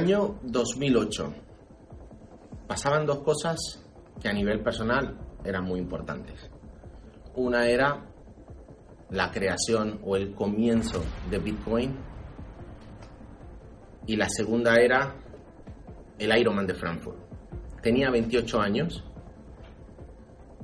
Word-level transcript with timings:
Año 0.00 0.38
2008. 0.44 1.34
Pasaban 2.66 3.04
dos 3.04 3.18
cosas 3.18 3.58
que 4.18 4.30
a 4.30 4.32
nivel 4.32 4.62
personal 4.62 5.14
eran 5.44 5.64
muy 5.64 5.78
importantes. 5.78 6.40
Una 7.34 7.68
era 7.68 8.06
la 9.10 9.30
creación 9.30 10.00
o 10.02 10.16
el 10.16 10.34
comienzo 10.34 11.02
de 11.30 11.38
Bitcoin 11.38 11.98
y 14.06 14.16
la 14.16 14.30
segunda 14.30 14.76
era 14.76 15.14
el 16.18 16.38
Ironman 16.38 16.66
de 16.66 16.74
Frankfurt. 16.76 17.18
Tenía 17.82 18.10
28 18.10 18.58
años 18.58 19.04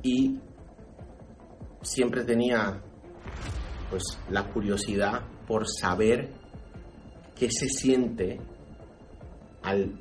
y 0.03 0.41
siempre 1.83 2.25
tenía 2.25 2.83
pues 3.91 4.03
la 4.31 4.49
curiosidad 4.49 5.27
por 5.47 5.67
saber 5.69 6.31
qué 7.35 7.51
se 7.51 7.69
siente 7.69 8.41
al 9.67 9.99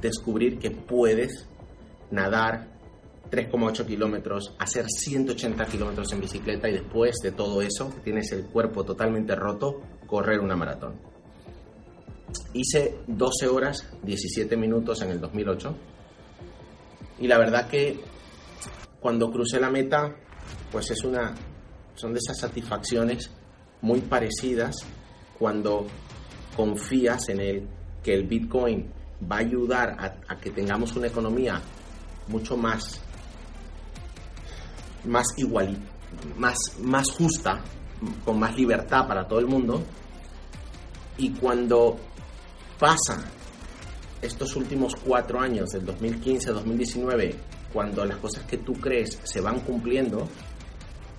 descubrir 0.00 0.58
que 0.58 0.70
puedes 0.70 1.48
nadar 2.10 2.68
3,8 3.30 3.86
kilómetros, 3.86 4.54
hacer 4.58 4.84
180 4.86 5.64
kilómetros 5.64 6.12
en 6.12 6.20
bicicleta 6.20 6.68
y 6.68 6.74
después 6.74 7.16
de 7.22 7.32
todo 7.32 7.62
eso, 7.62 7.92
tienes 8.04 8.30
el 8.32 8.44
cuerpo 8.44 8.84
totalmente 8.84 9.34
roto, 9.34 9.80
correr 10.06 10.40
una 10.40 10.56
maratón. 10.56 10.94
Hice 12.52 12.98
12 13.06 13.48
horas 13.48 13.88
17 14.02 14.56
minutos 14.56 15.00
en 15.00 15.10
el 15.10 15.20
2008 15.20 15.74
y 17.20 17.26
la 17.26 17.38
verdad 17.38 17.68
que 17.68 17.98
cuando 19.00 19.30
crucé 19.30 19.58
la 19.58 19.70
meta, 19.70 20.14
pues 20.70 20.90
es 20.90 21.02
una, 21.02 21.34
son 21.94 22.12
de 22.12 22.18
esas 22.18 22.38
satisfacciones 22.38 23.30
muy 23.80 24.00
parecidas 24.02 24.76
cuando 25.38 25.86
confías 26.54 27.28
en 27.30 27.40
el 27.40 27.68
que 28.06 28.14
el 28.14 28.22
Bitcoin 28.22 28.86
va 29.28 29.38
a 29.38 29.40
ayudar 29.40 29.96
a, 30.28 30.36
que 30.36 30.50
tengamos 30.50 30.94
una 30.94 31.08
economía 31.08 31.60
mucho 32.28 32.56
más, 32.56 33.00
más 35.04 35.26
igual, 35.38 35.76
más, 36.38 36.56
más 36.82 37.10
justa, 37.10 37.60
con 38.24 38.38
más 38.38 38.54
libertad 38.54 39.08
para 39.08 39.26
todo 39.26 39.40
el 39.40 39.48
mundo. 39.48 39.82
Y 41.18 41.30
cuando 41.30 41.96
pasan 42.78 43.24
estos 44.22 44.54
últimos 44.54 44.94
cuatro 44.94 45.40
años, 45.40 45.70
del 45.70 45.84
2015 45.86 46.50
a 46.50 46.52
2019, 46.52 47.34
cuando 47.72 48.04
las 48.04 48.18
cosas 48.18 48.44
que 48.44 48.58
tú 48.58 48.74
crees 48.74 49.18
se 49.24 49.40
van 49.40 49.58
cumpliendo, 49.60 50.28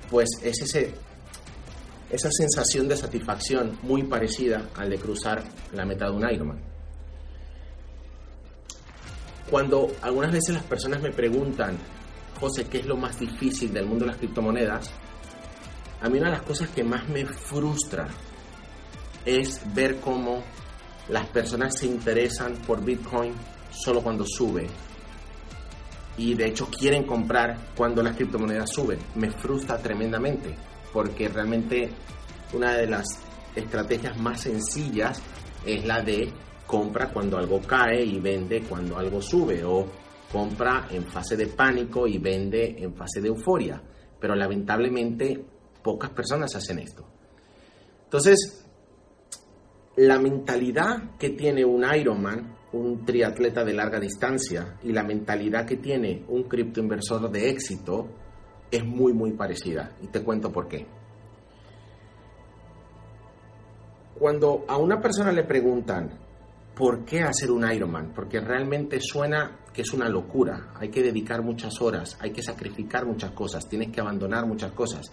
pues 0.10 0.30
es 0.42 0.62
ese, 0.62 0.94
esa 2.10 2.30
sensación 2.32 2.88
de 2.88 2.96
satisfacción 2.96 3.78
muy 3.82 4.04
parecida 4.04 4.70
al 4.78 4.90
de 4.90 4.98
cruzar 4.98 5.44
la 5.74 5.86
meta 5.86 6.06
de 6.06 6.12
un 6.12 6.30
Ironman. 6.30 6.77
Cuando 9.50 9.88
algunas 10.02 10.32
veces 10.32 10.56
las 10.56 10.64
personas 10.64 11.02
me 11.02 11.12
preguntan, 11.12 11.78
José, 12.40 12.66
¿qué 12.66 12.80
es 12.80 12.86
lo 12.86 12.98
más 12.98 13.20
difícil 13.20 13.74
del 13.74 13.86
mundo 13.86 14.06
de 14.06 14.12
las 14.12 14.18
criptomonedas? 14.18 14.92
A 16.02 16.10
mí 16.10 16.20
una 16.20 16.30
de 16.30 16.38
las 16.38 16.44
cosas 16.44 16.70
que 16.70 16.84
más 16.84 17.08
me 17.10 17.26
frustra 17.26 18.08
es 19.26 19.62
ver 19.74 20.00
cómo 20.00 20.44
las 21.10 21.26
personas 21.28 21.78
se 21.78 21.88
interesan 21.88 22.56
por 22.68 22.84
Bitcoin 22.84 23.34
solo 23.72 24.02
cuando 24.02 24.26
sube. 24.26 24.68
Y 26.18 26.34
de 26.34 26.48
hecho 26.48 26.68
quieren 26.68 27.06
comprar 27.06 27.58
cuando 27.76 28.04
las 28.04 28.16
criptomonedas 28.16 28.70
suben. 28.72 29.00
Me 29.16 29.32
frustra 29.32 29.78
tremendamente 29.78 30.56
porque 30.92 31.30
realmente 31.30 31.90
una 32.54 32.74
de 32.76 32.88
las 32.88 33.06
estrategias 33.56 34.18
más 34.18 34.42
sencillas 34.42 35.22
es 35.66 35.86
la 35.86 36.02
de 36.02 36.32
compra 36.68 37.10
cuando 37.12 37.38
algo 37.38 37.62
cae 37.62 38.04
y 38.04 38.20
vende 38.20 38.62
cuando 38.62 38.98
algo 38.98 39.22
sube 39.22 39.64
o 39.64 39.88
compra 40.32 40.88
en 40.92 41.06
fase 41.06 41.38
de 41.38 41.48
pánico 41.48 42.06
y 42.06 42.18
vende 42.20 42.76
en 42.78 42.94
fase 42.94 43.22
de 43.22 43.30
euforia. 43.30 43.82
Pero 44.20 44.36
lamentablemente 44.36 45.44
pocas 45.82 46.10
personas 46.12 46.54
hacen 46.56 46.80
esto. 46.80 47.08
Entonces, 48.04 48.66
la 49.96 50.20
mentalidad 50.20 51.18
que 51.18 51.32
tiene 51.32 51.66
un 51.66 51.84
Ironman, 51.84 52.56
un 52.74 53.06
triatleta 53.06 53.64
de 53.64 53.74
larga 53.74 54.00
distancia, 54.00 54.78
y 54.84 54.92
la 54.92 55.04
mentalidad 55.04 55.66
que 55.66 55.78
tiene 55.78 56.24
un 56.28 56.44
criptoinversor 56.44 57.32
de 57.32 57.50
éxito 57.50 58.08
es 58.70 58.86
muy, 58.86 59.14
muy 59.14 59.32
parecida. 59.32 59.96
Y 60.02 60.08
te 60.08 60.24
cuento 60.24 60.52
por 60.52 60.68
qué. 60.68 60.86
Cuando 64.20 64.66
a 64.68 64.78
una 64.78 65.00
persona 65.00 65.32
le 65.32 65.44
preguntan, 65.44 66.27
¿por 66.78 67.06
qué 67.06 67.22
hacer 67.22 67.50
un 67.50 67.70
Ironman? 67.70 68.14
Porque 68.14 68.40
realmente 68.40 69.00
suena 69.02 69.60
que 69.74 69.82
es 69.82 69.94
una 69.94 70.08
locura. 70.08 70.74
Hay 70.76 70.90
que 70.90 71.02
dedicar 71.02 71.42
muchas 71.42 71.82
horas, 71.82 72.16
hay 72.20 72.32
que 72.32 72.44
sacrificar 72.44 73.06
muchas 73.06 73.32
cosas, 73.32 73.68
tienes 73.68 73.92
que 73.92 74.00
abandonar 74.00 74.46
muchas 74.46 74.72
cosas, 74.74 75.12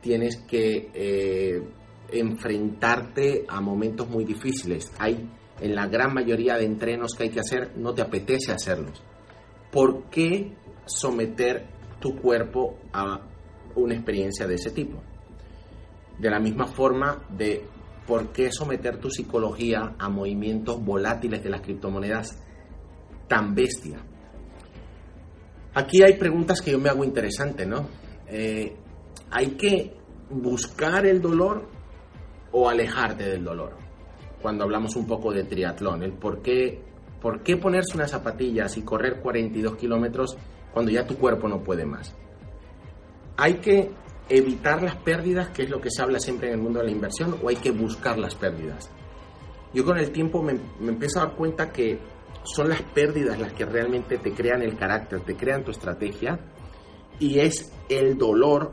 tienes 0.00 0.38
que 0.48 0.90
eh, 0.94 1.62
enfrentarte 2.10 3.44
a 3.46 3.60
momentos 3.60 4.08
muy 4.08 4.24
difíciles. 4.24 4.90
Hay 4.98 5.28
en 5.60 5.74
la 5.74 5.86
gran 5.88 6.14
mayoría 6.14 6.56
de 6.56 6.64
entrenos 6.64 7.12
que 7.14 7.24
hay 7.24 7.30
que 7.30 7.40
hacer, 7.40 7.76
no 7.76 7.92
te 7.92 8.00
apetece 8.00 8.52
hacerlos. 8.52 9.02
¿Por 9.70 10.04
qué 10.04 10.52
someter 10.86 11.66
tu 12.00 12.16
cuerpo 12.16 12.78
a 12.92 13.20
una 13.76 13.94
experiencia 13.94 14.46
de 14.46 14.54
ese 14.54 14.70
tipo? 14.70 15.02
De 16.18 16.30
la 16.30 16.40
misma 16.40 16.66
forma 16.66 17.24
de 17.28 17.73
¿por 18.06 18.32
qué 18.32 18.50
someter 18.52 18.98
tu 18.98 19.10
psicología 19.10 19.94
a 19.98 20.08
movimientos 20.08 20.82
volátiles 20.84 21.42
de 21.42 21.50
las 21.50 21.60
criptomonedas 21.60 22.38
tan 23.28 23.54
bestia? 23.54 23.98
Aquí 25.74 26.02
hay 26.02 26.14
preguntas 26.14 26.60
que 26.60 26.70
yo 26.70 26.78
me 26.78 26.88
hago 26.88 27.04
interesante, 27.04 27.66
¿no? 27.66 27.88
Eh, 28.28 28.76
¿Hay 29.30 29.48
que 29.52 29.92
buscar 30.30 31.04
el 31.06 31.20
dolor 31.20 31.68
o 32.52 32.68
alejarte 32.68 33.24
del 33.24 33.42
dolor? 33.42 33.76
Cuando 34.40 34.64
hablamos 34.64 34.94
un 34.94 35.06
poco 35.06 35.32
de 35.32 35.44
triatlón, 35.44 36.02
el 36.02 36.12
por 36.12 36.42
qué, 36.42 36.80
por 37.20 37.42
qué 37.42 37.56
ponerse 37.56 37.96
unas 37.96 38.10
zapatillas 38.10 38.76
y 38.76 38.82
correr 38.82 39.20
42 39.20 39.76
kilómetros 39.76 40.36
cuando 40.72 40.92
ya 40.92 41.06
tu 41.06 41.16
cuerpo 41.16 41.48
no 41.48 41.62
puede 41.62 41.84
más. 41.84 42.14
Hay 43.36 43.54
que 43.54 43.90
evitar 44.28 44.82
las 44.82 44.96
pérdidas, 44.96 45.48
que 45.48 45.64
es 45.64 45.70
lo 45.70 45.80
que 45.80 45.90
se 45.90 46.02
habla 46.02 46.18
siempre 46.18 46.48
en 46.48 46.54
el 46.54 46.60
mundo 46.60 46.80
de 46.80 46.86
la 46.86 46.92
inversión, 46.92 47.36
o 47.42 47.48
hay 47.48 47.56
que 47.56 47.70
buscar 47.70 48.18
las 48.18 48.34
pérdidas. 48.34 48.90
Yo 49.72 49.84
con 49.84 49.98
el 49.98 50.10
tiempo 50.12 50.42
me, 50.42 50.52
empiezo 50.80 51.20
a 51.20 51.26
dar 51.26 51.36
cuenta 51.36 51.70
que 51.70 51.98
son 52.44 52.68
las 52.68 52.82
pérdidas 52.82 53.38
las 53.38 53.52
que 53.52 53.64
realmente 53.64 54.18
te 54.18 54.32
crean 54.32 54.62
el 54.62 54.76
carácter, 54.76 55.20
te 55.20 55.36
crean 55.36 55.64
tu 55.64 55.70
estrategia, 55.70 56.38
y 57.18 57.38
es 57.38 57.72
el 57.88 58.16
dolor 58.16 58.72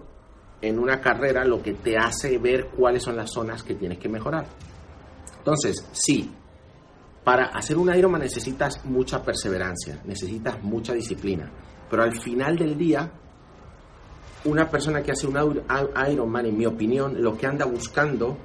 en 0.62 0.80
una 0.80 1.02
carrera 1.02 1.44
lo 1.44 1.62
que 1.62 1.74
te 1.74 1.98
hace 1.98 2.38
ver 2.38 2.68
cuáles 2.68 3.04
son 3.04 3.16
las 3.16 3.32
zonas 3.32 3.64
que 3.64 3.76
tienes 3.76 3.98
que 3.98 4.10
mejorar. 4.10 4.46
Entonces, 5.40 5.88
sí, 5.92 6.32
para 7.24 7.46
hacer 7.46 7.78
un 7.78 7.94
Ironman 7.94 8.22
necesitas 8.22 8.86
mucha 8.86 9.24
perseverancia, 9.24 10.02
necesitas 10.06 10.62
mucha 10.64 10.94
disciplina, 10.94 11.52
pero 11.90 12.04
al 12.04 12.20
final 12.20 12.56
del 12.56 12.78
día 12.78 13.12
una 14.46 14.70
persona 14.70 15.04
que 15.04 15.12
hace 15.12 15.28
un 15.28 15.64
Ironman, 16.10 16.46
en 16.46 16.58
mi 16.58 16.66
opinión, 16.66 17.22
lo 17.22 17.38
que 17.38 17.46
anda 17.46 17.66
buscando 17.66 18.38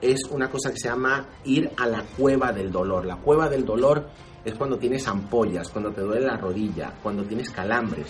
es 0.00 0.24
una 0.30 0.48
cosa 0.50 0.70
que 0.70 0.78
se 0.78 0.88
llama 0.88 1.26
ir 1.44 1.70
a 1.76 1.86
la 1.86 2.02
cueva 2.16 2.52
del 2.52 2.70
dolor. 2.70 3.04
La 3.04 3.16
cueva 3.16 3.48
del 3.48 3.64
dolor 3.64 4.08
es 4.44 4.54
cuando 4.54 4.78
tienes 4.78 5.06
ampollas, 5.08 5.68
cuando 5.68 5.92
te 5.92 6.00
duele 6.00 6.26
la 6.26 6.36
rodilla, 6.36 6.94
cuando 7.02 7.24
tienes 7.24 7.50
calambres, 7.50 8.06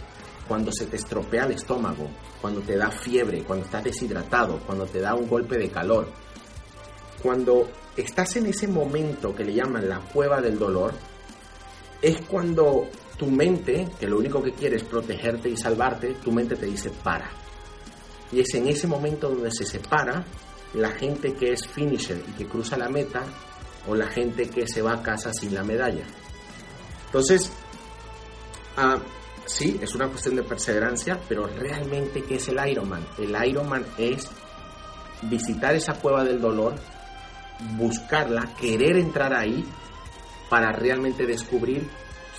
cuando 0.47 0.71
se 0.73 0.87
te 0.87 0.97
estropea 0.97 1.47
el 1.47 1.53
estómago, 1.53 2.09
cuando 2.41 2.61
te 2.61 2.77
da 2.77 2.91
fiebre, 2.91 3.43
cuando 3.43 3.65
estás 3.65 3.85
deshidratado, 3.85 4.59
cuando 4.67 4.85
te 4.87 5.01
da 5.01 5.15
un 5.15 5.29
golpe 5.29 5.57
de 5.57 5.71
calor. 5.71 6.09
Cuando 7.23 7.69
estás 7.97 8.37
en 8.37 8.47
ese 8.47 8.69
momento 8.69 9.35
que 9.35 9.45
le 9.45 9.55
llaman 9.55 9.89
la 9.89 10.01
cueva 10.01 10.41
del 10.41 10.59
dolor, 10.59 10.93
es 12.03 12.21
cuando 12.23 12.87
tu 13.21 13.31
mente, 13.31 13.87
que 14.01 14.07
lo 14.07 14.17
único 14.17 14.43
que 14.43 14.53
quiere 14.53 14.77
es 14.77 14.83
protegerte 14.83 15.51
y 15.51 15.57
salvarte, 15.57 16.15
tu 16.25 16.33
mente 16.33 16.57
te 16.57 16.65
dice 16.65 16.89
para. 17.05 17.31
Y 18.33 18.41
es 18.41 18.55
en 18.55 18.67
ese 18.67 18.87
momento 18.87 19.29
donde 19.29 19.51
se 19.51 19.67
separa 19.67 20.25
la 20.73 20.91
gente 20.93 21.35
que 21.35 21.53
es 21.53 21.69
finisher 21.69 22.25
y 22.27 22.33
que 22.33 22.47
cruza 22.47 22.79
la 22.79 22.89
meta 22.89 23.23
o 23.87 23.95
la 23.95 24.07
gente 24.07 24.49
que 24.49 24.67
se 24.67 24.81
va 24.81 24.95
a 24.95 25.03
casa 25.03 25.35
sin 25.35 25.55
la 25.55 25.63
medalla. 25.63 26.07
Entonces, 27.05 27.53
ah, 28.79 28.97
sí, 29.45 29.79
es 29.83 29.95
una 29.95 30.09
cuestión 30.09 30.37
de 30.37 30.43
perseverancia, 30.43 31.21
pero 31.29 31.47
realmente, 31.47 32.23
¿qué 32.23 32.37
es 32.37 32.49
el 32.49 32.71
Ironman? 32.71 33.07
El 33.19 33.37
Ironman 33.49 33.85
es 33.99 34.31
visitar 35.25 35.75
esa 35.75 35.93
cueva 35.93 36.25
del 36.25 36.41
dolor, 36.41 36.75
buscarla, 37.77 38.55
querer 38.59 38.97
entrar 38.97 39.35
ahí 39.35 39.63
para 40.49 40.73
realmente 40.73 41.27
descubrir 41.27 41.87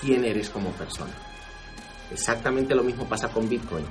quién 0.01 0.25
eres 0.25 0.49
como 0.49 0.71
persona. 0.71 1.13
Exactamente 2.11 2.75
lo 2.75 2.83
mismo 2.83 3.07
pasa 3.07 3.29
con 3.29 3.47
Bitcoin 3.47 3.85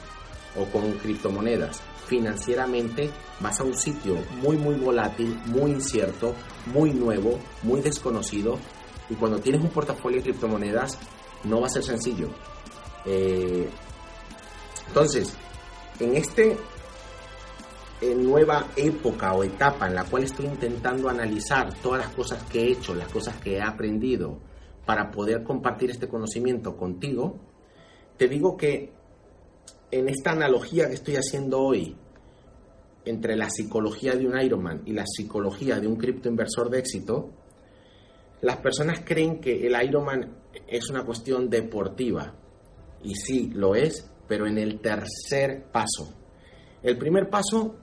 o 0.56 0.64
con 0.66 0.92
criptomonedas. 0.98 1.80
Financieramente 2.06 3.10
vas 3.38 3.60
a 3.60 3.64
un 3.64 3.74
sitio 3.74 4.16
muy 4.42 4.56
muy 4.56 4.74
volátil, 4.74 5.38
muy 5.46 5.70
incierto, 5.70 6.34
muy 6.66 6.90
nuevo, 6.90 7.38
muy 7.62 7.80
desconocido 7.80 8.58
y 9.08 9.14
cuando 9.14 9.38
tienes 9.38 9.62
un 9.62 9.70
portafolio 9.70 10.18
de 10.18 10.24
criptomonedas 10.24 10.98
no 11.44 11.60
va 11.60 11.68
a 11.68 11.70
ser 11.70 11.84
sencillo. 11.84 12.28
Eh, 13.06 13.68
entonces, 14.88 15.34
en 15.98 16.16
este 16.16 16.58
en 18.00 18.24
nueva 18.24 18.66
época 18.76 19.32
o 19.34 19.44
etapa 19.44 19.86
en 19.86 19.94
la 19.94 20.04
cual 20.04 20.24
estoy 20.24 20.46
intentando 20.46 21.08
analizar 21.08 21.72
todas 21.82 22.06
las 22.06 22.14
cosas 22.14 22.42
que 22.44 22.60
he 22.60 22.72
hecho, 22.72 22.94
las 22.94 23.08
cosas 23.08 23.36
que 23.36 23.56
he 23.56 23.62
aprendido 23.62 24.38
para 24.86 25.10
poder 25.10 25.42
compartir 25.42 25.90
este 25.90 26.08
conocimiento 26.08 26.76
contigo, 26.76 27.38
te 28.16 28.28
digo 28.28 28.56
que 28.56 28.92
en 29.90 30.08
esta 30.08 30.32
analogía 30.32 30.88
que 30.88 30.94
estoy 30.94 31.16
haciendo 31.16 31.60
hoy 31.60 31.96
entre 33.04 33.36
la 33.36 33.50
psicología 33.50 34.14
de 34.14 34.26
un 34.26 34.38
Ironman 34.38 34.82
y 34.84 34.92
la 34.92 35.04
psicología 35.06 35.80
de 35.80 35.86
un 35.86 35.96
criptoinversor 35.96 36.70
de 36.70 36.78
éxito, 36.78 37.30
las 38.42 38.58
personas 38.58 39.00
creen 39.04 39.40
que 39.40 39.66
el 39.66 39.74
Ironman 39.82 40.36
es 40.66 40.88
una 40.90 41.04
cuestión 41.04 41.48
deportiva. 41.50 42.34
Y 43.02 43.14
sí, 43.14 43.50
lo 43.54 43.74
es, 43.74 44.10
pero 44.28 44.46
en 44.46 44.58
el 44.58 44.80
tercer 44.80 45.64
paso. 45.72 46.14
El 46.82 46.96
primer 46.96 47.28
paso, 47.28 47.76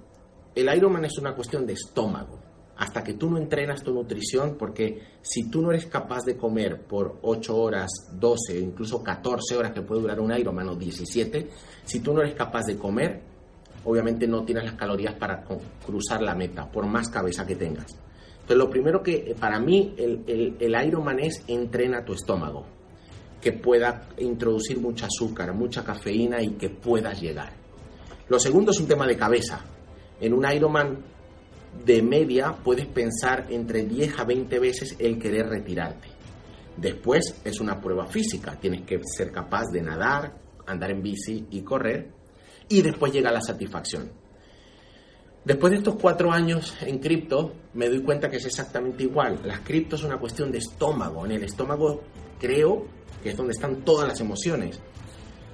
el 0.55 0.75
Ironman 0.75 1.05
es 1.05 1.17
una 1.17 1.35
cuestión 1.35 1.65
de 1.65 1.73
estómago. 1.73 2.46
Hasta 2.77 3.03
que 3.03 3.15
tú 3.15 3.29
no 3.29 3.37
entrenas 3.37 3.83
tu 3.83 3.91
nutrición, 3.91 4.55
porque 4.57 5.01
si 5.21 5.49
tú 5.49 5.61
no 5.61 5.71
eres 5.71 5.87
capaz 5.87 6.23
de 6.25 6.37
comer 6.37 6.83
por 6.83 7.17
8 7.23 7.55
horas, 7.55 7.89
12, 8.13 8.59
incluso 8.59 9.01
14 9.01 9.57
horas 9.57 9.71
que 9.71 9.81
puede 9.81 10.01
durar 10.01 10.19
un 10.19 10.31
Ironman 10.31 10.69
o 10.69 10.75
17, 10.75 11.49
si 11.83 11.99
tú 12.01 12.13
no 12.13 12.21
eres 12.21 12.35
capaz 12.35 12.65
de 12.65 12.77
comer, 12.77 13.21
obviamente 13.83 14.27
no 14.27 14.43
tienes 14.43 14.65
las 14.65 14.73
calorías 14.73 15.15
para 15.15 15.43
cruzar 15.85 16.21
la 16.21 16.35
meta, 16.35 16.69
por 16.69 16.85
más 16.85 17.09
cabeza 17.09 17.45
que 17.47 17.55
tengas. 17.55 17.97
Entonces, 18.47 18.57
lo 18.57 18.69
primero 18.69 19.01
que 19.01 19.35
para 19.39 19.59
mí 19.59 19.93
el, 19.97 20.55
el, 20.59 20.87
Ironman 20.87 21.19
es 21.19 21.43
entrena 21.47 22.05
tu 22.05 22.13
estómago, 22.13 22.65
que 23.41 23.53
pueda 23.53 24.07
introducir 24.19 24.79
mucho 24.79 25.05
azúcar, 25.05 25.53
mucha 25.53 25.83
cafeína 25.83 26.41
y 26.41 26.51
que 26.51 26.69
puedas 26.69 27.19
llegar. 27.19 27.51
Lo 28.29 28.39
segundo 28.39 28.71
es 28.71 28.79
un 28.79 28.87
tema 28.87 29.05
de 29.05 29.17
cabeza. 29.17 29.65
En 30.21 30.33
un 30.33 30.49
Ironman 30.49 30.97
de 31.85 32.01
media 32.01 32.53
puedes 32.63 32.85
pensar 32.85 33.47
entre 33.49 33.83
10 33.83 34.19
a 34.19 34.23
20 34.23 34.59
veces 34.59 34.95
el 34.99 35.19
querer 35.19 35.47
retirarte. 35.47 36.07
Después 36.75 37.41
es 37.43 37.59
una 37.59 37.81
prueba 37.81 38.05
física, 38.05 38.57
tienes 38.59 38.81
que 38.83 38.99
ser 39.03 39.31
capaz 39.31 39.65
de 39.71 39.81
nadar, 39.81 40.37
andar 40.67 40.91
en 40.91 41.01
bici 41.01 41.47
y 41.49 41.61
correr. 41.61 42.11
Y 42.69 42.81
después 42.81 43.11
llega 43.11 43.31
la 43.31 43.41
satisfacción. 43.41 44.11
Después 45.43 45.71
de 45.71 45.77
estos 45.77 45.95
cuatro 45.95 46.31
años 46.31 46.75
en 46.81 46.99
cripto, 46.99 47.53
me 47.73 47.87
doy 47.87 48.01
cuenta 48.01 48.29
que 48.29 48.35
es 48.35 48.45
exactamente 48.45 49.03
igual. 49.03 49.39
Las 49.45 49.61
cripto 49.61 49.95
es 49.95 50.03
una 50.03 50.17
cuestión 50.17 50.51
de 50.51 50.57
estómago. 50.57 51.25
En 51.25 51.31
el 51.31 51.43
estómago 51.43 52.03
creo 52.37 52.85
que 53.23 53.29
es 53.29 53.37
donde 53.37 53.53
están 53.53 53.85
todas 53.85 54.07
las 54.07 54.19
emociones. 54.19 54.79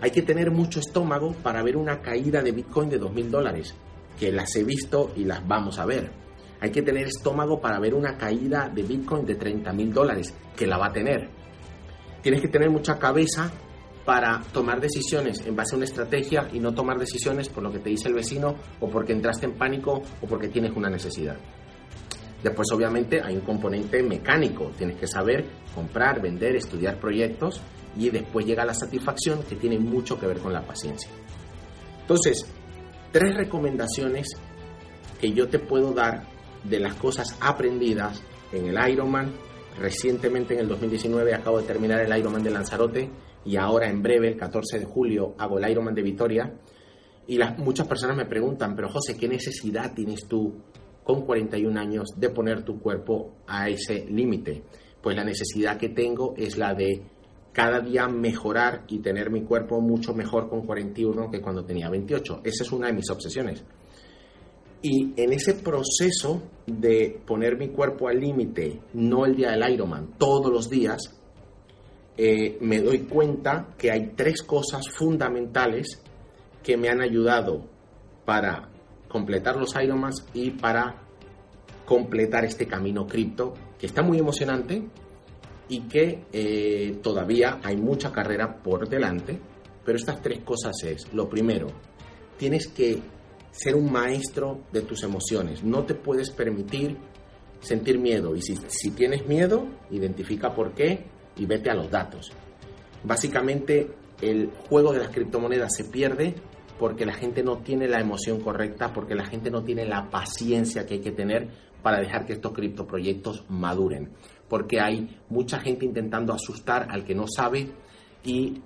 Hay 0.01 0.09
que 0.09 0.23
tener 0.23 0.49
mucho 0.49 0.79
estómago 0.79 1.33
para 1.43 1.61
ver 1.61 1.77
una 1.77 2.01
caída 2.01 2.41
de 2.41 2.51
Bitcoin 2.51 2.89
de 2.89 2.99
2.000 2.99 3.29
dólares, 3.29 3.75
que 4.19 4.31
las 4.31 4.56
he 4.56 4.63
visto 4.63 5.12
y 5.15 5.25
las 5.25 5.45
vamos 5.48 5.80
a 5.80 5.86
ver. 5.86 6.12
Hay 6.60 6.71
que 6.71 6.81
tener 6.81 7.07
estómago 7.07 7.60
para 7.60 7.80
ver 7.80 7.94
una 7.94 8.18
caída 8.18 8.69
de 8.74 8.83
Bitcoin 8.83 9.25
de 9.25 9.38
30.000 9.38 9.92
dólares, 9.92 10.33
que 10.56 10.65
la 10.65 10.77
va 10.77 10.88
a 10.88 10.94
tener. 10.94 11.30
Tienes 12.21 12.42
que 12.42 12.48
tener 12.48 12.69
mucha 12.69 12.98
cabeza 12.98 13.51
para 14.06 14.42
tomar 14.51 14.80
decisiones 14.80 15.45
en 15.45 15.56
base 15.56 15.75
a 15.75 15.77
una 15.77 15.86
estrategia 15.86 16.50
y 16.51 16.60
no 16.60 16.74
tomar 16.74 16.98
decisiones 16.98 17.50
por 17.50 17.63
lo 17.63 17.71
que 17.71 17.80
te 17.80 17.89
dice 17.89 18.07
el 18.07 18.13
vecino 18.13 18.56
o 18.80 18.89
porque 18.89 19.13
entraste 19.13 19.45
en 19.45 19.54
pánico 19.54 20.01
o 20.21 20.27
porque 20.27 20.50
tienes 20.50 20.71
una 20.75 20.89
necesidad. 20.89 21.38
Después 22.44 22.68
obviamente 22.74 23.21
hay 23.21 23.36
un 23.36 23.42
componente 23.42 24.04
mecánico, 24.04 24.71
tienes 24.77 24.98
que 24.98 25.07
saber 25.07 25.45
comprar, 25.74 26.21
vender, 26.21 26.57
estudiar 26.57 27.00
proyectos 27.00 27.62
y 27.98 28.09
después 28.09 28.45
llega 28.45 28.66
la 28.66 28.74
satisfacción 28.74 29.44
que 29.44 29.56
tiene 29.56 29.80
mucho 29.80 30.19
que 30.19 30.27
ver 30.27 30.39
con 30.39 30.51
la 30.51 30.62
paciencia. 30.62 31.09
Entonces, 32.01 32.45
tres 33.13 33.36
recomendaciones 33.36 34.27
que 35.21 35.31
yo 35.31 35.48
te 35.48 35.60
puedo 35.60 35.94
dar 35.94 36.24
de 36.63 36.80
las 36.80 36.95
cosas 36.95 37.38
aprendidas 37.39 38.21
en 38.51 38.65
el 38.65 38.92
Ironman. 38.92 39.31
Recientemente 39.80 40.56
en 40.56 40.62
el 40.62 40.68
2019 40.68 41.33
acabo 41.33 41.62
de 41.62 41.68
terminar 41.68 42.01
el 42.01 42.18
Ironman 42.18 42.44
de 42.44 42.50
Lanzarote 42.50 43.10
y 43.45 43.56
ahora 43.56 43.89
en 43.89 44.01
breve, 44.01 44.30
el 44.30 44.38
14 44.38 44.80
de 44.80 44.86
julio, 44.86 45.36
hago 45.38 45.60
el 45.60 45.69
Ironman 45.69 45.94
de 45.94 46.01
Vitoria. 46.01 46.54
Y 47.27 47.39
muchas 47.57 47.88
personas 47.88 48.18
me 48.18 48.25
preguntan, 48.25 48.75
pero 48.75 48.89
José, 48.89 49.16
¿qué 49.16 49.27
necesidad 49.27 49.94
tienes 49.94 50.27
tú 50.27 50.62
con 51.04 51.25
41 51.25 51.80
años 51.80 52.09
de 52.18 52.30
poner 52.30 52.63
tu 52.63 52.80
cuerpo 52.80 53.36
a 53.48 53.69
ese 53.69 54.06
límite? 54.09 54.64
Pues 55.02 55.16
la 55.16 55.23
necesidad 55.23 55.78
que 55.78 55.90
tengo 55.90 56.33
es 56.35 56.57
la 56.57 56.73
de 56.73 57.04
cada 57.54 57.80
día 57.80 58.07
mejorar 58.07 58.83
y 58.88 59.00
tener 59.00 59.30
mi 59.30 59.44
cuerpo 59.44 59.80
mucho 59.80 60.14
mejor 60.14 60.50
con 60.50 60.66
41 60.66 61.30
que 61.30 61.40
cuando 61.40 61.64
tenía 61.64 61.88
28. 61.88 62.42
Esa 62.44 62.64
es 62.64 62.72
una 62.72 62.88
de 62.88 62.94
mis 62.94 63.10
obsesiones. 63.10 63.64
Y 64.81 65.14
en 65.16 65.31
ese 65.31 65.54
proceso 65.54 66.42
de 66.66 67.22
poner 67.26 67.57
mi 67.57 67.69
cuerpo 67.69 68.10
al 68.10 68.19
límite, 68.19 68.81
no 68.94 69.26
el 69.26 69.36
día 69.36 69.52
del 69.52 69.72
Ironman, 69.72 70.16
todos 70.18 70.52
los 70.52 70.69
días, 70.69 71.16
eh, 72.18 72.57
me 72.60 72.81
doy 72.81 73.00
cuenta 73.04 73.69
que 73.78 73.92
hay 73.92 74.14
tres 74.16 74.42
cosas 74.42 74.90
fundamentales 74.90 76.02
que 76.62 76.76
me 76.76 76.90
han 76.90 77.02
ayudado 77.02 77.66
para 78.26 78.69
completar 79.07 79.56
los 79.56 79.76
Ironmans 79.76 80.26
y 80.33 80.52
para 80.52 81.04
completar 81.86 82.45
este 82.45 82.66
camino 82.66 83.06
cripto, 83.06 83.54
que 83.78 83.86
está 83.86 84.02
muy 84.02 84.18
emocionante 84.18 84.83
y 85.69 85.81
que 85.81 86.25
eh, 86.31 86.99
todavía 87.01 87.59
hay 87.63 87.77
mucha 87.77 88.11
carrera 88.11 88.61
por 88.61 88.87
delante, 88.87 89.39
pero 89.85 89.97
estas 89.97 90.21
tres 90.21 90.39
cosas 90.43 90.73
es, 90.83 91.13
lo 91.13 91.29
primero, 91.29 91.67
tienes 92.37 92.67
que 92.67 92.99
ser 93.51 93.75
un 93.75 93.91
maestro 93.91 94.61
de 94.71 94.81
tus 94.81 95.03
emociones, 95.03 95.63
no 95.63 95.83
te 95.83 95.95
puedes 95.95 96.31
permitir 96.31 96.97
sentir 97.59 97.99
miedo 97.99 98.35
y 98.35 98.41
si, 98.41 98.57
si 98.67 98.91
tienes 98.91 99.25
miedo, 99.27 99.65
identifica 99.91 100.53
por 100.53 100.73
qué 100.73 101.05
y 101.37 101.45
vete 101.45 101.69
a 101.69 101.75
los 101.75 101.89
datos. 101.89 102.31
Básicamente 103.03 103.89
el 104.21 104.51
juego 104.69 104.93
de 104.93 104.99
las 104.99 105.09
criptomonedas 105.09 105.75
se 105.75 105.85
pierde 105.85 106.35
porque 106.79 107.05
la 107.05 107.13
gente 107.13 107.43
no 107.43 107.59
tiene 107.59 107.87
la 107.87 107.99
emoción 107.99 108.41
correcta, 108.41 108.93
porque 108.93 109.15
la 109.15 109.25
gente 109.25 109.51
no 109.51 109.63
tiene 109.63 109.85
la 109.85 110.09
paciencia 110.09 110.85
que 110.85 110.95
hay 110.95 110.99
que 111.01 111.11
tener 111.11 111.49
para 111.81 111.99
dejar 111.99 112.25
que 112.25 112.33
estos 112.33 112.53
criptoproyectos 112.53 113.45
maduren, 113.49 114.09
porque 114.54 114.80
hay 114.80 115.10
mucha 115.30 115.60
gente 115.60 115.83
intentando 115.83 116.31
asustar 116.31 116.86
al 116.92 117.04
que 117.04 117.16
no 117.16 117.26
sabe 117.28 117.72
y 118.24 118.62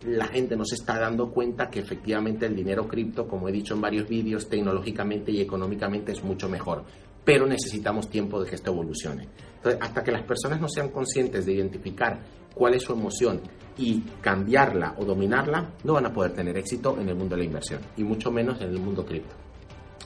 la 0.00 0.28
gente 0.28 0.56
no 0.56 0.64
se 0.64 0.76
está 0.76 0.98
dando 0.98 1.30
cuenta 1.30 1.68
que 1.68 1.78
efectivamente 1.78 2.46
el 2.46 2.56
dinero 2.56 2.88
cripto, 2.88 3.28
como 3.28 3.46
he 3.46 3.52
dicho 3.52 3.74
en 3.74 3.82
varios 3.82 4.08
vídeos, 4.08 4.48
tecnológicamente 4.48 5.30
y 5.30 5.42
económicamente 5.42 6.12
es 6.12 6.24
mucho 6.24 6.48
mejor 6.48 6.86
pero 7.22 7.44
necesitamos 7.44 8.08
tiempo 8.08 8.40
de 8.40 8.48
que 8.48 8.54
esto 8.54 8.70
evolucione. 8.70 9.28
Entonces, 9.56 9.80
hasta 9.82 10.04
que 10.04 10.12
las 10.12 10.22
personas 10.22 10.60
no 10.60 10.68
sean 10.68 10.90
conscientes 10.90 11.44
de 11.44 11.54
identificar 11.54 12.20
cuál 12.54 12.74
es 12.74 12.84
su 12.84 12.92
emoción 12.92 13.40
y 13.76 14.00
cambiarla 14.20 14.94
o 14.96 15.04
dominarla, 15.04 15.72
no 15.82 15.94
van 15.94 16.06
a 16.06 16.12
poder 16.12 16.32
tener 16.32 16.56
éxito 16.56 16.96
en 17.00 17.08
el 17.08 17.16
mundo 17.16 17.34
de 17.34 17.40
la 17.42 17.46
inversión 17.46 17.80
y 17.96 18.04
mucho 18.04 18.30
menos 18.30 18.60
en 18.60 18.68
el 18.68 18.78
mundo 18.78 19.04
cripto. 19.04 19.34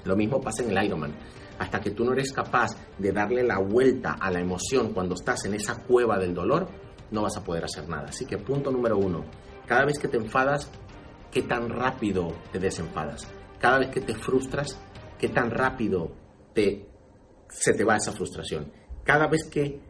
Lo 0.05 0.17
mismo 0.17 0.41
pasa 0.41 0.63
en 0.63 0.71
el 0.71 0.85
Ironman. 0.85 1.15
hasta 1.59 1.79
que 1.79 1.91
tú 1.91 2.05
no 2.05 2.15
eres 2.15 2.33
capaz 2.33 2.71
de 2.97 3.13
darle 3.13 3.43
la 3.43 3.59
vuelta 3.59 4.17
a 4.19 4.31
la 4.31 4.41
emoción 4.41 4.95
cuando 4.95 5.15
estás 5.15 5.45
en 5.45 5.53
esa 5.53 5.83
cueva 5.83 6.19
del 6.19 6.33
dolor, 6.33 6.67
no 7.11 7.23
vas 7.23 7.37
a 7.37 7.45
poder 7.45 7.65
hacer 7.65 7.87
nada. 7.87 8.09
Así 8.09 8.25
que 8.25 8.39
punto 8.39 8.71
número 8.71 8.97
uno, 8.97 9.27
cada 9.67 9.85
vez 9.85 9.99
que 9.99 10.09
te 10.09 10.17
enfadas, 10.17 10.71
¿qué 11.31 11.43
tan 11.43 11.69
rápido 11.69 12.29
te 12.51 12.59
desenfadas? 12.59 13.29
Cada 13.59 13.79
vez 13.79 13.91
que 13.91 14.01
te 14.01 14.15
frustras, 14.15 14.81
¿qué 15.19 15.29
tan 15.29 15.51
rápido 15.51 16.11
te, 16.55 16.89
se 17.51 17.75
te 17.75 17.85
va 17.85 17.97
esa 17.97 18.13
frustración? 18.13 18.73
Cada 19.05 19.29
vez 19.29 19.47
que 19.51 19.81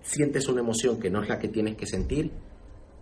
sientes 0.00 0.48
una 0.48 0.60
emoción 0.60 0.98
que 0.98 1.10
no 1.10 1.22
es 1.22 1.28
la 1.28 1.38
que 1.38 1.48
tienes 1.48 1.76
que 1.76 1.86
sentir, 1.86 2.32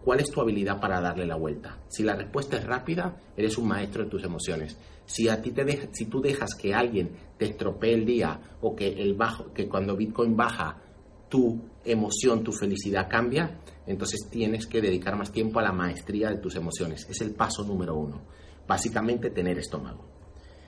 ¿cuál 0.07 0.21
es 0.21 0.31
tu 0.31 0.41
habilidad 0.41 0.79
para 0.79 1.01
darle 1.01 1.27
la 1.27 1.35
vuelta? 1.35 1.81
Si 1.89 2.05
la 2.05 2.15
respuesta 2.15 2.59
es 2.59 2.65
rápida, 2.65 3.17
eres 3.37 3.59
un 3.59 3.67
maestro 3.67 4.05
de 4.05 4.09
tus 4.09 4.23
emociones. 4.23 4.79
Si 5.05 5.29
a 5.29 5.43
ti 5.43 5.51
te 5.51 5.91
si 5.93 6.05
tú 6.07 6.21
dejas 6.21 6.55
que 6.55 6.73
alguien 6.73 7.11
te 7.37 7.47
estropee 7.47 7.95
el 7.95 8.07
día 8.07 8.41
o 8.61 8.77
que 8.77 8.87
el 8.87 9.15
bajo, 9.15 9.53
que 9.53 9.69
cuando 9.69 9.97
Bitcoin 9.97 10.37
baja 10.37 10.81
tu 11.29 11.61
emoción, 11.85 12.45
tu 12.45 12.53
felicidad 12.53 13.09
cambia, 13.11 13.59
entonces 13.85 14.29
tienes 14.31 14.69
que 14.69 14.81
dedicar 14.81 15.17
más 15.17 15.33
tiempo 15.33 15.59
a 15.59 15.65
la 15.65 15.73
maestría 15.73 16.31
de 16.31 16.39
tus 16.39 16.55
emociones. 16.55 17.05
Es 17.11 17.21
el 17.21 17.35
paso 17.35 17.65
número 17.65 17.97
uno. 17.97 18.23
Básicamente 18.65 19.31
tener 19.31 19.59
estómago. 19.59 20.07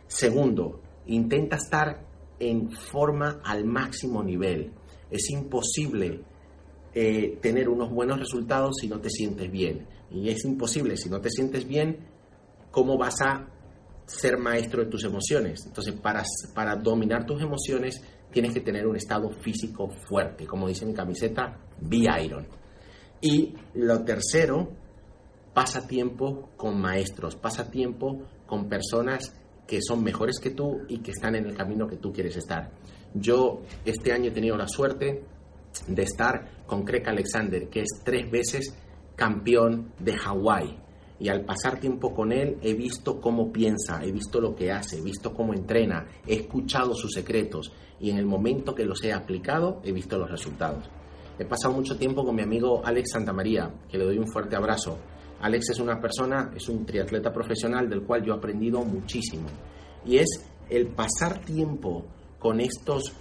Segundo, 0.09 0.80
intenta 1.07 1.54
estar 1.54 2.04
en 2.40 2.73
forma 2.73 3.40
al 3.45 3.64
máximo 3.64 4.21
nivel. 4.21 4.73
Es 5.09 5.30
imposible 5.30 6.25
eh, 6.95 7.38
tener 7.40 7.68
unos 7.68 7.90
buenos 7.90 8.18
resultados 8.18 8.76
si 8.80 8.88
no 8.88 9.00
te 9.00 9.11
sientes 9.11 9.50
bien. 9.50 9.87
Y 10.11 10.28
es 10.28 10.45
imposible, 10.45 10.97
si 10.97 11.09
no 11.09 11.21
te 11.21 11.30
sientes 11.30 11.66
bien, 11.66 11.99
¿cómo 12.71 12.97
vas 12.97 13.21
a 13.23 13.49
ser 14.07 14.38
maestro 14.38 14.85
de 14.85 14.90
tus 14.90 15.04
emociones? 15.04 15.66
Entonces, 15.66 15.95
para, 15.95 16.23
para 16.54 16.76
dominar 16.76 17.26
tus 17.26 17.42
emociones, 17.42 18.00
tienes 18.30 18.52
que 18.52 18.61
tener 18.61 18.87
un 18.87 18.97
estado 18.97 19.30
físico 19.30 19.88
fuerte. 20.09 20.47
Como 20.47 20.68
dice 20.68 20.87
mi 20.87 20.95
camiseta, 20.95 21.59
be 21.80 22.07
iron. 22.23 22.47
Y 23.21 23.54
lo 23.75 24.04
tercero, 24.04 24.71
pasa 25.52 25.87
tiempo 25.87 26.50
con 26.57 26.80
maestros, 26.80 27.37
pasa 27.37 27.71
tiempo 27.71 28.23
con 28.47 28.68
personas 28.68 29.35
que 29.66 29.83
son 29.83 30.02
mejores 30.02 30.38
que 30.40 30.50
tú 30.50 30.83
y 30.88 30.99
que 30.99 31.11
están 31.11 31.35
en 31.35 31.47
el 31.47 31.54
camino 31.54 31.87
que 31.87 31.97
tú 31.97 32.12
quieres 32.12 32.37
estar. 32.37 32.71
Yo 33.14 33.61
este 33.85 34.12
año 34.12 34.30
he 34.30 34.33
tenido 34.33 34.57
la 34.57 34.68
suerte 34.68 35.25
de 35.87 36.03
estar 36.03 36.65
con 36.67 36.85
Craig 36.85 37.07
Alexander, 37.07 37.69
que 37.69 37.81
es 37.81 37.89
tres 38.05 38.31
veces 38.31 38.75
campeón 39.17 39.93
de 39.99 40.17
Hawái. 40.17 40.79
Y 41.21 41.29
al 41.29 41.45
pasar 41.45 41.81
tiempo 41.81 42.15
con 42.15 42.31
él 42.31 42.59
he 42.63 42.75
visto 42.75 43.21
cómo 43.21 43.53
piensa, 43.53 44.01
he 44.05 44.13
visto 44.13 44.41
lo 44.41 44.55
que 44.55 44.71
hace, 44.71 44.99
he 44.99 45.03
visto 45.03 45.35
cómo 45.35 45.53
entrena, 45.53 46.07
he 46.27 46.35
escuchado 46.35 46.95
sus 46.95 47.13
secretos 47.13 47.73
y 47.99 48.11
en 48.11 48.19
el 48.19 48.27
momento 48.27 48.75
que 48.75 48.85
los 48.85 49.03
he 49.03 49.13
aplicado 49.13 49.81
he 49.83 49.91
visto 49.93 50.17
los 50.17 50.31
resultados. 50.31 50.89
He 51.39 51.45
pasado 51.45 51.75
mucho 51.75 51.97
tiempo 51.97 52.25
con 52.25 52.37
mi 52.37 52.43
amigo 52.43 52.85
Alex 52.85 53.13
Santamaría, 53.13 53.73
que 53.89 53.99
le 53.99 54.05
doy 54.05 54.19
un 54.19 54.29
fuerte 54.29 54.57
abrazo. 54.57 54.99
Alex 55.41 55.71
es 55.71 55.81
una 55.81 56.01
persona, 56.01 56.53
es 56.55 56.69
un 56.69 56.85
triatleta 56.85 57.33
profesional 57.33 57.89
del 57.89 58.03
cual 58.03 58.25
yo 58.25 58.35
he 58.35 58.37
aprendido 58.37 58.83
muchísimo. 58.85 59.49
Y 60.05 60.19
es 60.19 60.29
el 60.69 60.89
pasar 60.89 61.45
tiempo 61.45 62.05
con 62.39 62.61
estos 62.61 63.13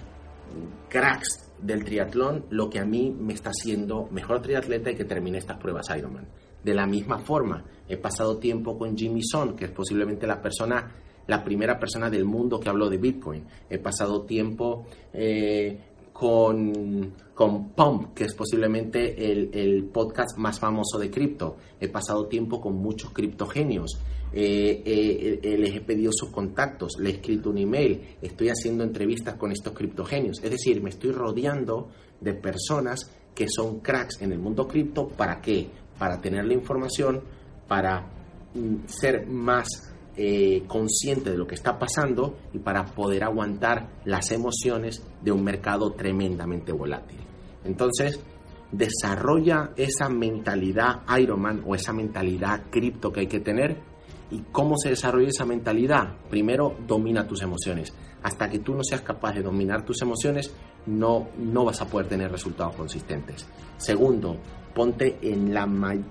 cracks 0.90 1.47
del 1.62 1.84
triatlón 1.84 2.46
lo 2.50 2.70
que 2.70 2.80
a 2.80 2.86
mí 2.86 3.16
me 3.18 3.34
está 3.34 3.50
haciendo 3.50 4.08
mejor 4.12 4.42
triatleta 4.42 4.92
y 4.92 4.96
que 4.96 5.06
termine 5.06 5.38
estas 5.38 5.58
pruebas 5.58 5.88
Ironman. 5.96 6.28
De 6.64 6.74
la 6.74 6.86
misma 6.86 7.20
forma, 7.20 7.64
he 7.88 7.98
pasado 7.98 8.38
tiempo 8.38 8.78
con 8.78 8.98
Jimmy 8.98 9.22
Son, 9.24 9.56
que 9.56 9.66
es 9.66 9.72
posiblemente 9.72 10.28
la 10.28 10.42
persona, 10.42 10.92
la 11.28 11.44
primera 11.44 11.80
persona 11.80 12.10
del 12.10 12.26
mundo 12.26 12.60
que 12.60 12.70
habló 12.70 12.90
de 12.90 12.98
Bitcoin. 12.98 13.46
He 13.70 13.78
pasado 13.78 14.24
tiempo 14.24 14.86
eh, 15.14 15.80
con, 16.20 17.14
con 17.36 17.70
Pump, 17.74 18.16
que 18.16 18.24
es 18.24 18.34
posiblemente 18.34 19.32
el, 19.32 19.52
el 19.54 19.84
podcast 19.86 20.36
más 20.40 20.60
famoso 20.60 20.98
de 20.98 21.12
cripto. 21.12 21.58
He 21.80 21.90
pasado 21.90 22.26
tiempo 22.26 22.60
con 22.60 22.76
muchos 22.76 23.12
criptogenios. 23.12 24.00
Eh, 24.34 24.82
eh, 24.84 25.40
eh, 25.44 25.58
les 25.60 25.76
he 25.76 25.82
pedido 25.82 26.12
sus 26.12 26.32
contactos, 26.32 26.98
les 27.00 27.14
he 27.14 27.16
escrito 27.18 27.52
un 27.52 27.60
email, 27.60 28.18
estoy 28.20 28.50
haciendo 28.50 28.84
entrevistas 28.84 29.36
con 29.36 29.52
estos 29.52 29.74
criptogenios. 29.74 30.44
Es 30.44 30.50
decir, 30.50 30.82
me 30.82 30.90
estoy 30.90 31.12
rodeando 31.12 31.90
de 32.20 32.34
personas 32.34 33.12
que 33.36 33.48
son 33.48 33.82
cracks 33.82 34.20
en 34.20 34.32
el 34.32 34.40
mundo 34.40 34.68
cripto. 34.68 35.08
¿Para 35.08 35.40
qué? 35.40 35.70
Para 36.00 36.20
tener 36.20 36.46
la 36.46 36.56
información, 36.56 37.22
para 37.68 38.10
mm, 38.56 38.88
ser 38.88 39.28
más 39.28 39.68
consciente 40.68 41.32
de 41.32 41.38
lo 41.38 41.46
que 41.46 41.56
está 41.56 41.78
pasando 41.78 42.38
y 42.54 42.60
para 42.60 42.86
poder 42.86 43.24
aguantar 43.24 44.02
las 44.06 44.32
emociones 44.32 45.06
de 45.22 45.32
un 45.32 45.44
mercado 45.44 45.92
tremendamente 45.94 46.72
volátil. 46.72 47.20
Entonces, 47.64 48.20
desarrolla 48.72 49.72
esa 49.76 50.10
mentalidad 50.10 51.02
Ironman 51.20 51.64
o 51.66 51.76
esa 51.76 51.94
mentalidad 51.94 52.64
cripto 52.70 53.12
que 53.12 53.22
hay 53.22 53.28
que 53.28 53.40
tener 53.40 53.78
¿Y 54.30 54.42
cómo 54.52 54.76
se 54.78 54.90
desarrolla 54.90 55.30
esa 55.30 55.46
mentalidad? 55.46 56.16
Primero, 56.30 56.76
domina 56.86 57.26
tus 57.26 57.42
emociones. 57.42 57.94
Hasta 58.24 58.50
que 58.50 58.60
tú 58.60 58.74
no 58.74 58.84
seas 58.84 59.02
capaz 59.02 59.34
de 59.34 59.42
dominar 59.42 59.86
tus 59.86 60.02
emociones, 60.02 60.54
no, 60.86 61.30
no 61.38 61.64
vas 61.64 61.82
a 61.82 61.88
poder 61.88 62.08
tener 62.08 62.30
resultados 62.30 62.76
consistentes. 62.76 63.48
Segundo, 63.78 64.38
ponte 64.78 65.18
en, 65.24 65.56
la, 65.56 65.68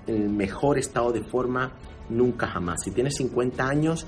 el 0.07 0.29
mejor 0.29 0.77
estado 0.77 1.13
de 1.13 1.23
forma 1.23 1.71
nunca 2.09 2.47
jamás. 2.47 2.81
Si 2.83 2.91
tienes 2.91 3.15
50 3.15 3.65
años, 3.65 4.05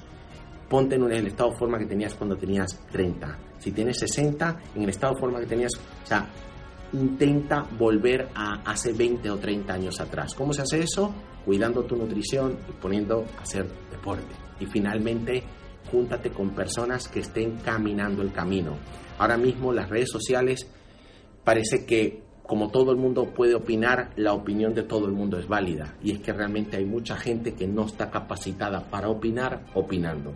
ponte 0.68 0.96
en 0.96 1.10
el 1.10 1.28
estado 1.28 1.52
de 1.52 1.58
forma 1.58 1.80
que 1.80 1.86
tenías 1.86 2.14
cuando 2.14 2.36
tenías 2.36 2.78
30. 2.92 3.38
Si 3.58 3.72
tienes 3.72 4.00
60, 4.00 4.60
en 4.76 4.84
el 4.84 4.90
estado 4.90 5.14
de 5.14 5.22
forma 5.22 5.40
que 5.40 5.46
tenías... 5.46 5.72
O 5.76 6.06
sea, 6.06 6.28
intenta 6.92 7.66
volver 7.78 8.28
a 8.36 8.56
hace 8.70 8.92
20 8.92 9.32
o 9.32 9.38
30 9.38 9.74
años 9.74 10.02
atrás. 10.02 10.36
¿Cómo 10.36 10.52
se 10.52 10.64
hace 10.64 10.82
eso? 10.82 11.16
Cuidando 11.46 11.86
tu 11.86 11.96
nutrición 11.96 12.58
y 12.68 12.74
poniendo 12.74 13.24
a 13.38 13.44
hacer 13.44 13.66
deporte. 13.90 14.36
Y 14.60 14.66
finalmente, 14.66 15.42
júntate 15.90 16.32
con 16.32 16.50
personas 16.50 17.08
que 17.08 17.22
estén 17.22 17.60
caminando 17.60 18.22
el 18.24 18.34
camino. 18.34 18.78
Ahora 19.20 19.38
mismo 19.38 19.72
las 19.72 19.90
redes 19.90 20.10
sociales 20.12 20.70
parece 21.46 21.86
que 21.86 22.29
como 22.50 22.70
todo 22.70 22.92
el 22.92 22.98
mundo 22.98 23.26
puede 23.26 23.54
opinar, 23.54 24.10
la 24.16 24.34
opinión 24.34 24.74
de 24.74 24.82
todo 24.82 25.06
el 25.06 25.12
mundo 25.12 25.38
es 25.38 25.48
válida. 25.48 25.94
Y 26.02 26.14
es 26.14 26.20
que 26.20 26.34
realmente 26.34 26.78
hay 26.78 26.84
mucha 26.84 27.16
gente 27.16 27.54
que 27.54 27.68
no 27.68 27.86
está 27.86 28.10
capacitada 28.10 28.90
para 28.90 29.08
opinar 29.08 29.68
opinando. 29.76 30.34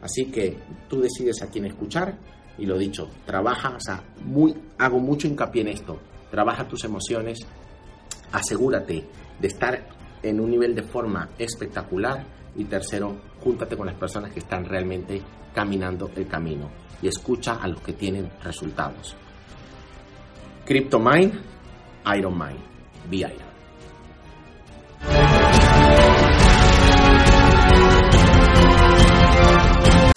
Así 0.00 0.30
que 0.30 0.56
tú 0.88 1.02
decides 1.02 1.42
a 1.42 1.50
quién 1.50 1.66
escuchar 1.66 2.16
y 2.56 2.64
lo 2.64 2.78
dicho, 2.78 3.10
trabaja, 3.26 3.76
o 3.76 3.80
sea, 3.80 4.02
muy, 4.24 4.54
hago 4.78 5.00
mucho 5.00 5.28
hincapié 5.28 5.60
en 5.60 5.68
esto, 5.68 5.98
trabaja 6.30 6.66
tus 6.66 6.82
emociones, 6.84 7.40
asegúrate 8.32 9.04
de 9.38 9.46
estar 9.46 9.86
en 10.22 10.40
un 10.40 10.50
nivel 10.50 10.74
de 10.74 10.84
forma 10.84 11.28
espectacular 11.38 12.24
y 12.56 12.64
tercero, 12.64 13.20
júntate 13.38 13.76
con 13.76 13.84
las 13.84 13.96
personas 13.96 14.32
que 14.32 14.38
están 14.38 14.64
realmente 14.64 15.20
caminando 15.54 16.10
el 16.16 16.26
camino 16.26 16.70
y 17.02 17.08
escucha 17.08 17.56
a 17.56 17.68
los 17.68 17.82
que 17.82 17.92
tienen 17.92 18.30
resultados. 18.42 19.14
CryptoMind, 20.70 21.34
Iron 22.14 22.38
Mind, 22.38 22.62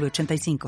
85 0.00 0.58